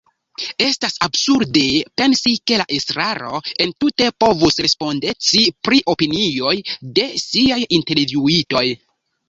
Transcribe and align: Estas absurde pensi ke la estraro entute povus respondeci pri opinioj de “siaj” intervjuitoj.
Estas 0.67 0.93
absurde 1.07 1.61
pensi 2.01 2.33
ke 2.51 2.57
la 2.61 2.65
estraro 2.77 3.43
entute 3.67 4.09
povus 4.25 4.59
respondeci 4.67 5.45
pri 5.69 5.85
opinioj 5.97 6.57
de 6.99 7.09
“siaj” 7.29 7.63
intervjuitoj. 7.81 8.69